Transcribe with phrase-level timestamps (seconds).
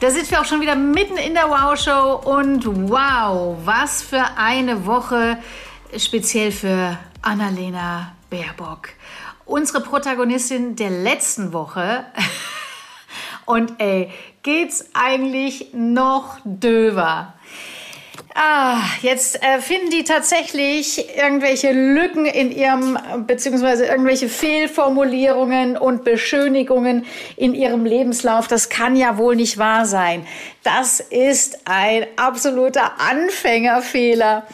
[0.00, 4.86] Da sind wir auch schon wieder mitten in der Wow-Show und wow, was für eine
[4.86, 5.38] Woche
[5.96, 8.90] speziell für Annalena Baerbock.
[9.44, 12.06] Unsere Protagonistin der letzten Woche.
[13.46, 14.12] Und ey,
[14.42, 17.34] geht's eigentlich noch döver?
[18.38, 27.06] Ah, jetzt äh, finden die tatsächlich irgendwelche Lücken in ihrem, beziehungsweise irgendwelche Fehlformulierungen und Beschönigungen
[27.38, 28.46] in ihrem Lebenslauf.
[28.46, 30.26] Das kann ja wohl nicht wahr sein.
[30.64, 34.46] Das ist ein absoluter Anfängerfehler.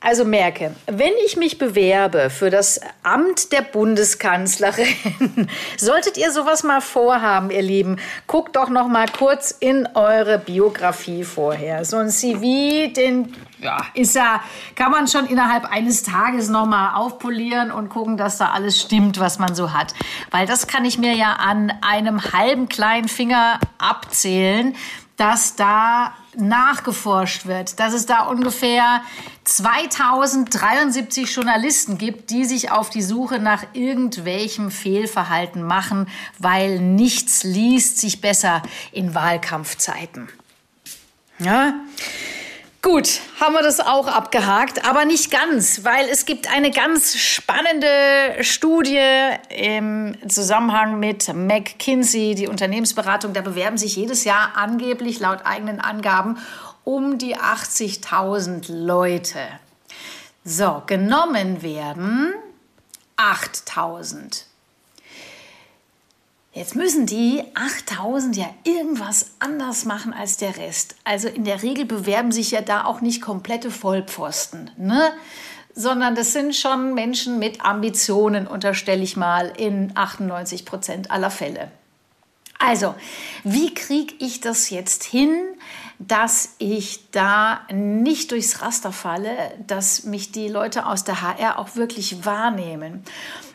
[0.00, 5.48] Also merke, wenn ich mich bewerbe für das Amt der Bundeskanzlerin,
[5.78, 11.24] solltet ihr sowas mal vorhaben, ihr Lieben, guckt doch noch mal kurz in eure Biografie
[11.24, 11.84] vorher.
[11.86, 14.42] So ein CV, den ja, ist ja,
[14.74, 19.18] kann man schon innerhalb eines Tages noch mal aufpolieren und gucken, dass da alles stimmt,
[19.18, 19.94] was man so hat.
[20.30, 24.76] Weil das kann ich mir ja an einem halben kleinen Finger abzählen,
[25.16, 29.02] dass da nachgeforscht wird, dass es da ungefähr
[29.44, 37.98] 2073 Journalisten gibt, die sich auf die Suche nach irgendwelchem Fehlverhalten machen, weil nichts liest
[37.98, 40.28] sich besser in Wahlkampfzeiten.
[41.38, 41.74] Ja?
[42.86, 47.88] Gut, haben wir das auch abgehakt, aber nicht ganz, weil es gibt eine ganz spannende
[48.42, 49.02] Studie
[49.48, 53.32] im Zusammenhang mit McKinsey, die Unternehmensberatung.
[53.32, 56.38] Da bewerben sich jedes Jahr angeblich laut eigenen Angaben
[56.84, 59.40] um die 80.000 Leute.
[60.44, 62.34] So, genommen werden
[63.16, 64.44] 8.000.
[66.56, 70.94] Jetzt müssen die 8000 ja irgendwas anders machen als der Rest.
[71.04, 75.12] Also in der Regel bewerben sich ja da auch nicht komplette Vollpfosten, ne?
[75.74, 81.70] sondern das sind schon Menschen mit Ambitionen, unterstelle ich mal, in 98 Prozent aller Fälle.
[82.58, 82.94] Also,
[83.44, 85.36] wie kriege ich das jetzt hin,
[85.98, 91.76] dass ich da nicht durchs Raster falle, dass mich die Leute aus der HR auch
[91.76, 93.04] wirklich wahrnehmen?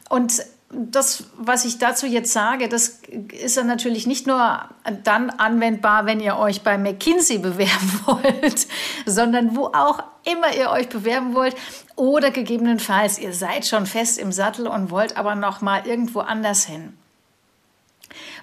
[0.07, 0.43] Und
[0.73, 3.01] das, was ich dazu jetzt sage, das
[3.41, 4.69] ist dann natürlich nicht nur
[5.03, 8.67] dann anwendbar, wenn ihr euch bei McKinsey bewerben wollt,
[9.05, 11.55] sondern wo auch immer ihr euch bewerben wollt
[11.95, 16.65] oder gegebenenfalls ihr seid schon fest im Sattel und wollt aber noch mal irgendwo anders
[16.65, 16.97] hin.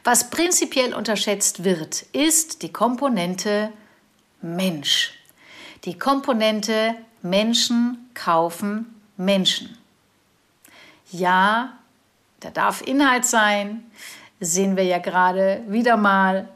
[0.05, 3.71] Was prinzipiell unterschätzt wird, ist die Komponente
[4.41, 5.13] Mensch.
[5.85, 9.77] Die Komponente Menschen kaufen Menschen.
[11.11, 11.78] Ja,
[12.41, 13.85] da darf Inhalt sein,
[14.41, 16.49] sehen wir ja gerade wieder mal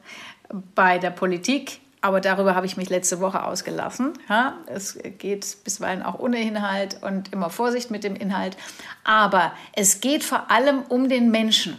[0.74, 1.80] bei der Politik.
[2.04, 4.14] Aber darüber habe ich mich letzte Woche ausgelassen.
[4.28, 8.56] Ja, es geht bisweilen auch ohne Inhalt und immer Vorsicht mit dem Inhalt.
[9.04, 11.78] Aber es geht vor allem um den Menschen.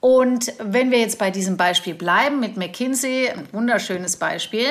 [0.00, 4.66] Und wenn wir jetzt bei diesem Beispiel bleiben mit McKinsey, ein wunderschönes Beispiel,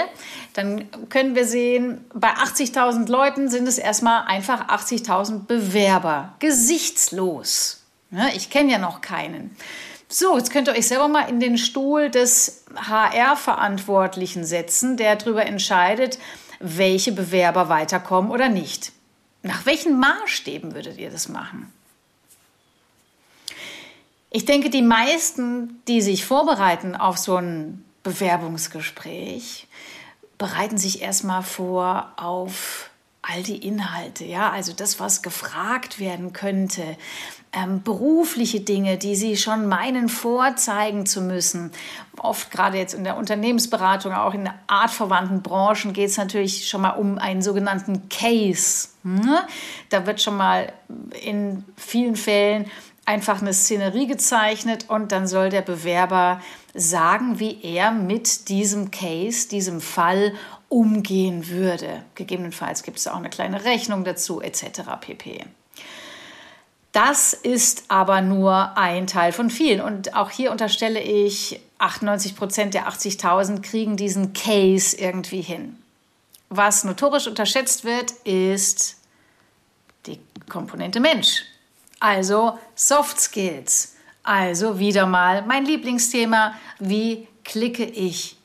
[0.53, 6.35] dann können wir sehen, bei 80.000 Leuten sind es erstmal einfach 80.000 Bewerber.
[6.37, 7.82] Gesichtslos.
[8.13, 8.31] Ne?
[8.35, 9.55] Ich kenne ja noch keinen.
[10.07, 15.43] So, jetzt könnt ihr euch selber mal in den Stuhl des HR-Verantwortlichen setzen, der darüber
[15.47, 16.19] entscheidet,
[16.59, 18.91] welche Bewerber weiterkommen oder nicht.
[19.41, 21.73] Nach welchen Maßstäben würdet ihr das machen?
[24.29, 29.67] Ich denke, die meisten, die sich vorbereiten auf so ein Bewerbungsgespräch,
[30.37, 32.91] bereiten sich erstmal vor auf
[33.23, 36.97] all die Inhalte, ja, also das, was gefragt werden könnte,
[37.53, 41.71] ähm, berufliche Dinge, die sie schon meinen vorzeigen zu müssen.
[42.17, 46.91] Oft gerade jetzt in der Unternehmensberatung, auch in artverwandten Branchen geht es natürlich schon mal
[46.91, 48.89] um einen sogenannten Case.
[49.03, 49.37] Hm?
[49.89, 50.73] Da wird schon mal
[51.23, 52.69] in vielen Fällen
[53.05, 56.41] einfach eine Szenerie gezeichnet und dann soll der Bewerber
[56.73, 60.33] sagen, wie er mit diesem Case, diesem Fall
[60.69, 62.03] umgehen würde.
[62.15, 64.81] Gegebenenfalls gibt es auch eine kleine Rechnung dazu etc.
[64.99, 65.45] pp.
[66.91, 69.81] Das ist aber nur ein Teil von vielen.
[69.81, 75.77] Und auch hier unterstelle ich, 98 Prozent der 80.000 kriegen diesen Case irgendwie hin.
[76.49, 78.97] Was notorisch unterschätzt wird, ist
[80.05, 81.43] die Komponente Mensch.
[81.99, 83.92] Also Soft Skills.
[84.23, 88.37] Also wieder mal mein Lieblingsthema, wie klicke ich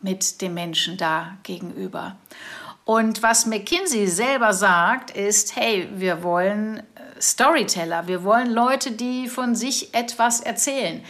[0.00, 2.16] mit dem Menschen da gegenüber.
[2.84, 6.82] Und was McKinsey selber sagt, ist, hey, wir wollen äh,
[7.20, 11.02] Storyteller, wir wollen Leute, die von sich etwas erzählen.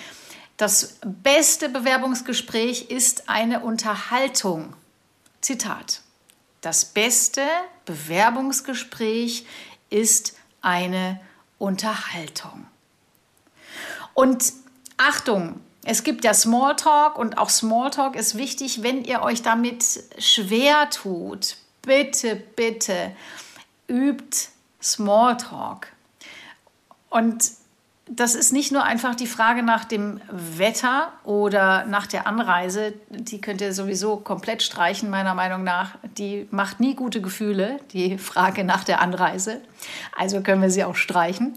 [0.57, 4.75] Das beste Bewerbungsgespräch ist eine Unterhaltung.
[5.41, 6.03] Zitat.
[6.61, 7.43] Das beste
[7.87, 9.45] Bewerbungsgespräch
[9.91, 11.21] ist eine
[11.59, 12.67] Unterhaltung.
[14.15, 14.53] Und
[14.97, 19.85] Achtung, es gibt ja Smalltalk und auch Smalltalk ist wichtig, wenn ihr euch damit
[20.19, 21.57] schwer tut.
[21.83, 23.13] Bitte, bitte
[23.89, 24.49] übt
[24.83, 25.89] Smalltalk.
[27.11, 27.51] Und
[28.07, 32.93] das ist nicht nur einfach die Frage nach dem Wetter oder nach der Anreise.
[33.09, 35.93] Die könnt ihr sowieso komplett streichen, meiner Meinung nach.
[36.19, 39.63] Die macht nie gute Gefühle, die Frage nach der Anreise.
[40.17, 41.57] Also können wir sie auch streichen.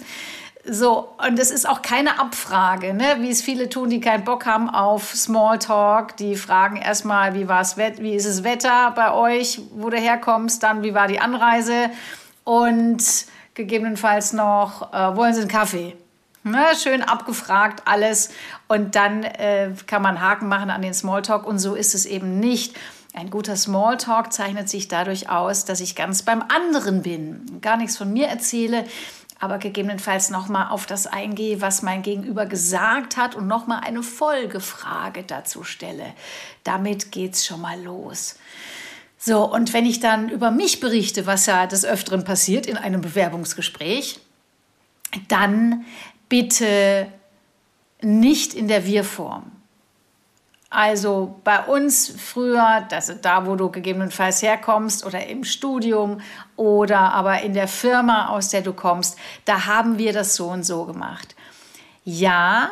[0.69, 3.17] So, und es ist auch keine Abfrage, ne?
[3.19, 6.17] wie es viele tun, die keinen Bock haben auf Smalltalk.
[6.17, 10.93] Die fragen erstmal, wie, wie ist das Wetter bei euch, wo du herkommst, dann wie
[10.93, 11.89] war die Anreise
[12.43, 13.01] und
[13.53, 15.95] gegebenenfalls noch, äh, wollen sie einen Kaffee?
[16.43, 16.65] Ne?
[16.77, 18.29] Schön abgefragt alles
[18.67, 22.41] und dann äh, kann man Haken machen an den Smalltalk und so ist es eben
[22.41, 22.75] nicht.
[23.13, 27.95] Ein guter Smalltalk zeichnet sich dadurch aus, dass ich ganz beim anderen bin, gar nichts
[27.95, 28.83] von mir erzähle,
[29.39, 35.23] aber gegebenenfalls nochmal auf das eingehe, was mein Gegenüber gesagt hat und nochmal eine Folgefrage
[35.23, 36.13] dazu stelle.
[36.63, 38.35] Damit geht es schon mal los.
[39.17, 43.01] So, und wenn ich dann über mich berichte, was ja des Öfteren passiert in einem
[43.01, 44.19] Bewerbungsgespräch,
[45.27, 45.85] dann
[46.29, 47.07] bitte
[48.01, 49.51] nicht in der Wir-Form.
[50.77, 56.21] Also bei uns früher, also da, wo du gegebenenfalls herkommst oder im Studium
[56.55, 60.61] oder aber in der Firma, aus der du kommst, da haben wir das so und
[60.61, 61.35] so gemacht.
[62.03, 62.69] Ja,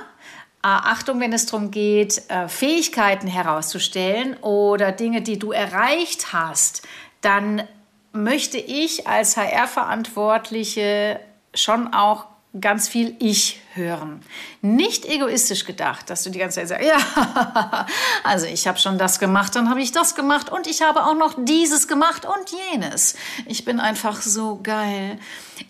[0.62, 6.88] Achtung, wenn es darum geht, äh, Fähigkeiten herauszustellen oder Dinge, die du erreicht hast,
[7.22, 7.63] dann
[8.12, 11.19] möchte ich als HR-Verantwortliche
[11.56, 14.22] schon auch ganz viel Ich hören.
[14.62, 17.86] Nicht egoistisch gedacht, dass du die ganze Zeit sagst, ja,
[18.24, 21.16] also ich habe schon das gemacht, dann habe ich das gemacht und ich habe auch
[21.16, 23.16] noch dieses gemacht und jenes.
[23.46, 25.19] Ich bin einfach so geil.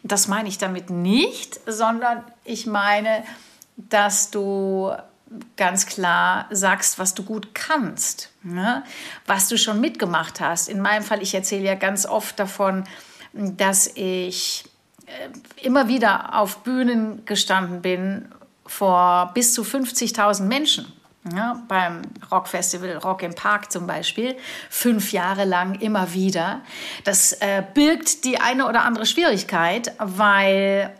[0.03, 3.23] Das meine ich damit nicht, sondern ich meine,
[3.77, 4.91] dass du
[5.57, 8.83] ganz klar sagst, was du gut kannst, ne?
[9.25, 10.69] was du schon mitgemacht hast.
[10.69, 12.83] In meinem Fall, ich erzähle ja ganz oft davon,
[13.33, 14.65] dass ich
[15.61, 18.29] immer wieder auf Bühnen gestanden bin
[18.65, 20.91] vor bis zu 50.000 Menschen.
[21.35, 24.37] Ja, beim Rockfestival Rock im Park zum Beispiel,
[24.69, 26.61] fünf Jahre lang immer wieder.
[27.03, 30.93] Das äh, birgt die eine oder andere Schwierigkeit, weil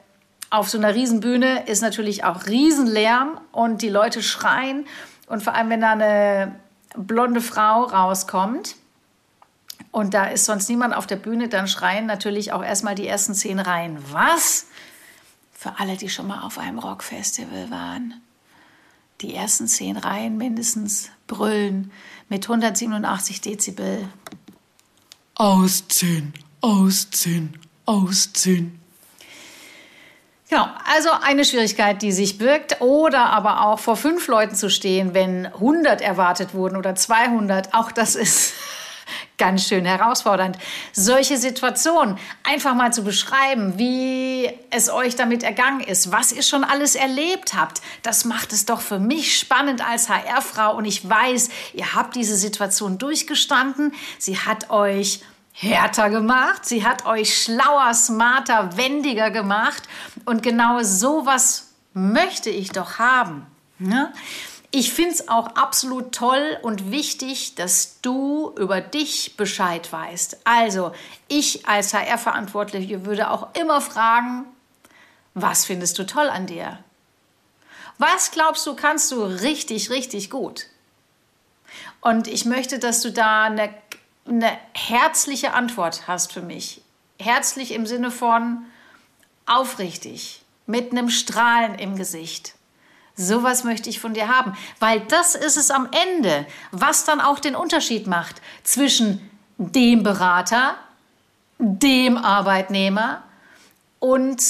[0.50, 4.88] auf so einer Riesenbühne ist natürlich auch Riesenlärm und die Leute schreien.
[5.28, 6.56] Und vor allem, wenn da eine
[6.96, 8.75] blonde Frau rauskommt,
[9.92, 13.33] und da ist sonst niemand auf der Bühne, dann schreien natürlich auch erstmal die ersten
[13.33, 13.98] zehn Reihen.
[14.12, 14.68] Was?
[15.54, 18.22] Für alle, die schon mal auf einem Rockfestival waren.
[19.22, 21.92] Die ersten zehn Reihen mindestens brüllen
[22.27, 24.10] mit 187 Dezibel.
[25.36, 28.80] Ausziehen, ausziehen, ausziehen.
[30.50, 35.13] Genau, also eine Schwierigkeit, die sich birgt, oder aber auch vor fünf Leuten zu stehen,
[35.13, 38.54] wenn 100 erwartet wurden oder 200, auch das ist
[39.38, 40.58] ganz schön herausfordernd.
[40.94, 46.64] Solche Situationen einfach mal zu beschreiben, wie es euch damit ergangen ist, was ihr schon
[46.64, 51.50] alles erlebt habt, das macht es doch für mich spannend als HR-Frau und ich weiß,
[51.74, 53.94] ihr habt diese Situation durchgestanden.
[54.18, 55.21] Sie hat euch
[55.54, 59.83] härter gemacht, sie hat euch schlauer, smarter, wendiger gemacht
[60.26, 63.45] und genau sowas möchte ich doch haben.
[63.80, 64.12] Ne?
[64.78, 70.40] Ich finde es auch absolut toll und wichtig, dass du über dich Bescheid weißt.
[70.44, 70.92] Also,
[71.30, 74.44] ich als HR-Verantwortliche würde auch immer fragen,
[75.34, 76.78] was findest du toll an dir?
[78.00, 80.66] Was glaubst du, kannst du richtig, richtig gut?
[82.02, 83.74] Und ich möchte, dass du da eine,
[84.28, 86.82] eine herzliche Antwort hast für mich.
[87.18, 88.66] Herzlich im Sinne von
[89.46, 92.56] aufrichtig, mit einem Strahlen im Gesicht.
[93.18, 97.40] Sowas möchte ich von dir haben, weil das ist es am Ende, was dann auch
[97.40, 100.76] den Unterschied macht zwischen dem Berater,
[101.57, 103.24] dem Arbeitnehmer
[104.00, 104.44] und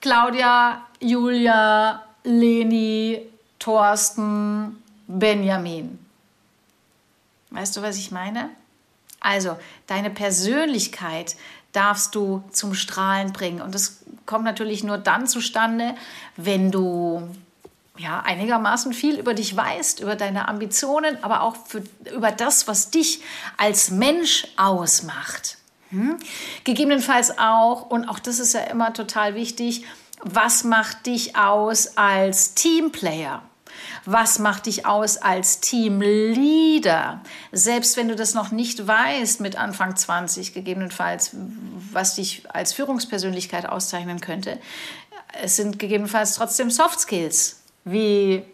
[0.00, 3.20] Claudia, Julia, Leni,
[3.58, 5.98] Thorsten, Benjamin.
[7.50, 8.50] Weißt du, was ich meine?
[9.20, 11.36] Also, deine Persönlichkeit
[11.72, 13.60] darfst du zum Strahlen bringen.
[13.60, 15.94] Und das kommt natürlich nur dann zustande,
[16.36, 17.28] wenn du
[17.98, 21.82] ja, einigermaßen viel über dich weißt, über deine Ambitionen, aber auch für,
[22.14, 23.20] über das, was dich
[23.56, 25.58] als Mensch ausmacht.
[25.90, 26.16] Hm?
[26.64, 29.84] Gegebenenfalls auch, und auch das ist ja immer total wichtig,
[30.22, 33.42] was macht dich aus als Teamplayer?
[34.04, 37.20] Was macht dich aus als Teamleader?
[37.52, 41.32] Selbst wenn du das noch nicht weißt mit Anfang 20 gegebenenfalls,
[41.92, 44.58] was dich als Führungspersönlichkeit auszeichnen könnte,
[45.42, 48.44] es sind gegebenenfalls trotzdem Soft Skills, wie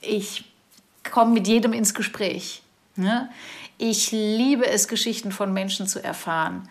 [0.00, 0.44] ich
[1.10, 2.62] komme mit jedem ins Gespräch.
[2.96, 3.30] Ne?
[3.78, 6.68] Ich liebe es, Geschichten von Menschen zu erfahren.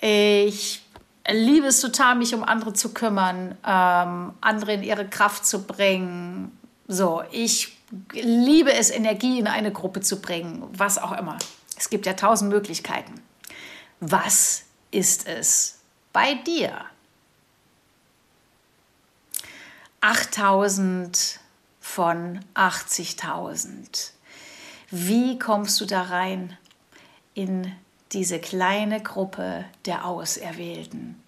[0.00, 0.82] Ich
[1.30, 6.56] liebe es total, mich um andere zu kümmern, ähm, andere in ihre Kraft zu bringen.
[6.86, 7.76] So, ich
[8.12, 11.38] liebe es, Energie in eine Gruppe zu bringen, was auch immer.
[11.76, 13.14] Es gibt ja tausend Möglichkeiten.
[14.00, 15.78] Was ist es
[16.12, 16.72] bei dir?
[20.00, 21.40] 8000
[21.80, 24.10] von 80.000.
[24.90, 26.56] Wie kommst du da rein
[27.34, 27.72] in
[28.12, 31.20] diese kleine Gruppe der Auserwählten?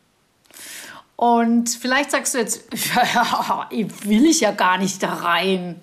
[1.16, 2.62] Und vielleicht sagst du jetzt,
[2.94, 5.80] ja, will ich ja gar nicht da rein.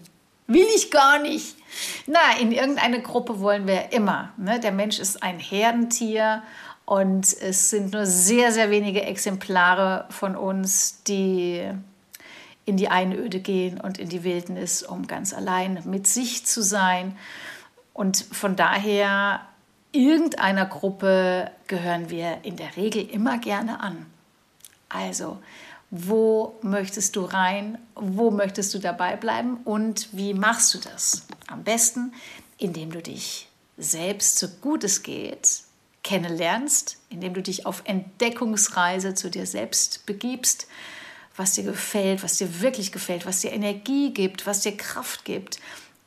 [0.48, 1.58] Will ich gar nicht.
[2.08, 4.32] Na, in irgendeine Gruppe wollen wir immer.
[4.38, 4.60] Ne?
[4.60, 6.44] Der Mensch ist ein Herdentier
[6.86, 11.70] und es sind nur sehr, sehr wenige Exemplare von uns, die
[12.66, 17.16] in die Einöde gehen und in die Wildnis, um ganz allein mit sich zu sein.
[17.94, 19.42] Und von daher,
[19.92, 24.06] irgendeiner Gruppe gehören wir in der Regel immer gerne an.
[24.90, 25.40] Also,
[25.92, 27.78] wo möchtest du rein?
[27.96, 29.58] Wo möchtest du dabei bleiben?
[29.64, 31.28] Und wie machst du das?
[31.48, 32.14] Am besten,
[32.58, 35.62] indem du dich selbst, so gut es geht,
[36.04, 40.68] kennenlernst, indem du dich auf Entdeckungsreise zu dir selbst begibst,
[41.36, 45.60] was dir gefällt, was dir wirklich gefällt, was dir Energie gibt, was dir Kraft gibt,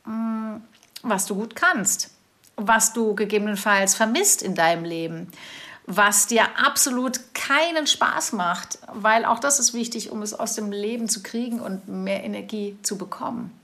[0.04, 0.56] mm,
[1.02, 2.11] was du gut kannst,
[2.56, 5.28] was du gegebenenfalls vermisst in deinem Leben,
[5.87, 10.70] was dir absolut keinen Spaß macht, weil auch das ist wichtig, um es aus dem
[10.70, 13.58] Leben zu kriegen und mehr Energie zu bekommen.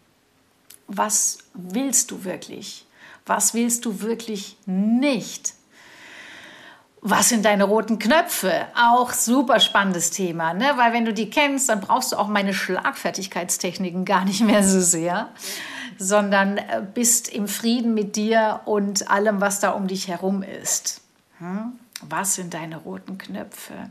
[0.86, 2.86] Was willst du wirklich?
[3.26, 5.54] Was willst du wirklich nicht?
[7.06, 8.66] Was sind deine roten Knöpfe?
[8.74, 10.72] Auch super spannendes Thema, ne?
[10.76, 14.80] weil wenn du die kennst, dann brauchst du auch meine Schlagfertigkeitstechniken gar nicht mehr so
[14.80, 15.28] sehr,
[15.98, 21.02] sondern äh, bist im Frieden mit dir und allem, was da um dich herum ist.
[21.40, 21.78] Hm?
[22.00, 23.90] Was sind deine roten Knöpfe?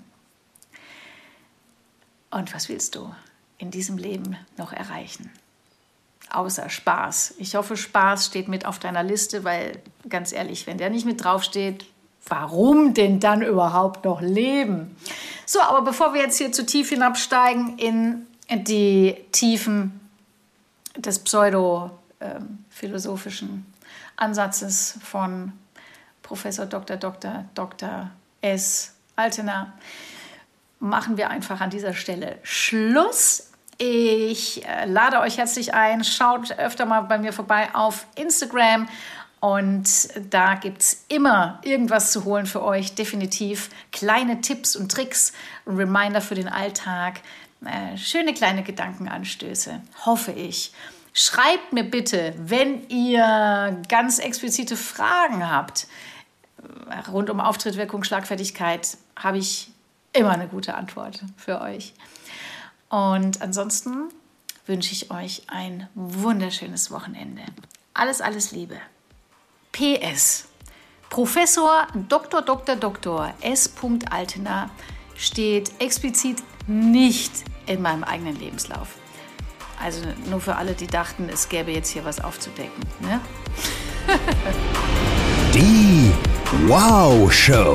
[2.31, 3.13] Und was willst du
[3.59, 5.29] in diesem Leben noch erreichen?
[6.31, 7.35] Außer Spaß.
[7.37, 11.23] Ich hoffe, Spaß steht mit auf deiner Liste, weil ganz ehrlich, wenn der nicht mit
[11.23, 11.85] draufsteht,
[12.27, 14.95] warum denn dann überhaupt noch leben?
[15.45, 19.99] So, aber bevor wir jetzt hier zu tief hinabsteigen in die Tiefen
[20.95, 23.65] des pseudo-philosophischen
[24.15, 25.51] Ansatzes von
[26.21, 26.95] Professor Dr.
[26.97, 27.45] Dr.
[27.55, 28.11] Dr.
[28.41, 28.93] S.
[29.15, 29.73] Altena,
[30.79, 33.51] machen wir einfach an dieser Stelle Schluss.
[33.77, 38.87] Ich äh, lade euch herzlich ein, schaut öfter mal bei mir vorbei auf Instagram
[39.43, 42.95] und da gibt es immer irgendwas zu holen für euch.
[42.95, 45.33] Definitiv kleine Tipps und Tricks,
[45.67, 47.19] Reminder für den Alltag,
[47.65, 50.71] äh, schöne kleine Gedankenanstöße, hoffe ich.
[51.11, 55.87] Schreibt mir bitte, wenn ihr ganz explizite Fragen habt
[57.11, 59.73] rund um Auftritt, Wirkung, Schlagfertigkeit, habe ich
[60.13, 61.93] immer eine gute Antwort für euch.
[62.87, 64.07] Und ansonsten
[64.67, 67.41] wünsche ich euch ein wunderschönes Wochenende.
[67.93, 68.77] Alles, alles Liebe.
[69.73, 70.45] PS.
[71.09, 72.41] Professor Dr.
[72.41, 72.75] Dr.
[72.75, 73.33] Dr.
[73.41, 73.71] S.
[74.09, 74.69] Altena
[75.15, 77.31] steht explizit nicht
[77.67, 78.95] in meinem eigenen Lebenslauf.
[79.83, 82.81] Also nur für alle, die dachten, es gäbe jetzt hier was aufzudecken.
[83.01, 83.19] Ne?
[85.53, 86.11] die
[86.67, 87.73] Wow Show.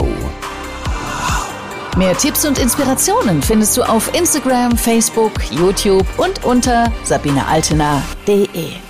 [1.96, 8.87] Mehr Tipps und Inspirationen findest du auf Instagram, Facebook, YouTube und unter sabinealtener.de.